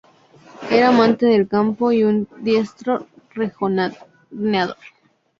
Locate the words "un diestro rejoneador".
2.03-4.75